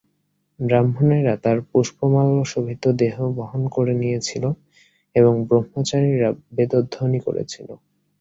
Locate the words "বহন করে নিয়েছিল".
3.37-4.43